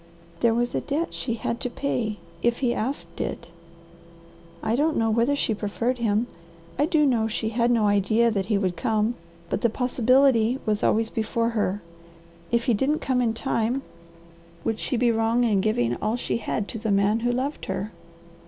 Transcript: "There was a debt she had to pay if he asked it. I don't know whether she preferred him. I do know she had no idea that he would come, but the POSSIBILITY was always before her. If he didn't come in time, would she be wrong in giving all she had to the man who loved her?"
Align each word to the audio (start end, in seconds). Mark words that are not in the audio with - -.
"There 0.39 0.55
was 0.55 0.73
a 0.73 0.81
debt 0.81 1.13
she 1.13 1.35
had 1.35 1.59
to 1.59 1.69
pay 1.69 2.17
if 2.41 2.57
he 2.57 2.73
asked 2.73 3.21
it. 3.21 3.51
I 4.63 4.75
don't 4.75 4.97
know 4.97 5.11
whether 5.11 5.35
she 5.35 5.53
preferred 5.53 5.99
him. 5.99 6.25
I 6.79 6.87
do 6.87 7.05
know 7.05 7.27
she 7.27 7.49
had 7.49 7.69
no 7.69 7.85
idea 7.85 8.31
that 8.31 8.47
he 8.47 8.57
would 8.57 8.75
come, 8.75 9.13
but 9.47 9.61
the 9.61 9.69
POSSIBILITY 9.69 10.57
was 10.65 10.81
always 10.81 11.11
before 11.11 11.49
her. 11.49 11.83
If 12.51 12.63
he 12.63 12.73
didn't 12.73 12.97
come 12.97 13.21
in 13.21 13.35
time, 13.35 13.83
would 14.63 14.79
she 14.79 14.97
be 14.97 15.11
wrong 15.11 15.43
in 15.43 15.61
giving 15.61 15.95
all 15.97 16.15
she 16.15 16.37
had 16.37 16.67
to 16.69 16.79
the 16.79 16.89
man 16.89 17.19
who 17.19 17.31
loved 17.31 17.65
her?" 17.65 17.91